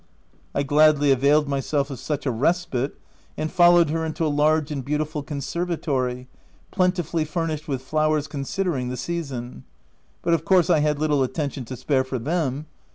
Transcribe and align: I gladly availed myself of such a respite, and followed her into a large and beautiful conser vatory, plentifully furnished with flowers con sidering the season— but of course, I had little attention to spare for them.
I 0.55 0.63
gladly 0.63 1.11
availed 1.11 1.47
myself 1.47 1.91
of 1.91 1.99
such 1.99 2.25
a 2.25 2.31
respite, 2.31 2.97
and 3.37 3.51
followed 3.51 3.91
her 3.91 4.03
into 4.03 4.25
a 4.25 4.29
large 4.33 4.71
and 4.71 4.83
beautiful 4.83 5.21
conser 5.21 5.63
vatory, 5.63 6.25
plentifully 6.71 7.23
furnished 7.23 7.67
with 7.67 7.83
flowers 7.83 8.25
con 8.25 8.41
sidering 8.43 8.89
the 8.89 8.97
season— 8.97 9.63
but 10.23 10.33
of 10.33 10.43
course, 10.43 10.71
I 10.71 10.79
had 10.79 10.97
little 10.97 11.21
attention 11.21 11.65
to 11.65 11.77
spare 11.77 12.03
for 12.03 12.17
them. 12.17 12.65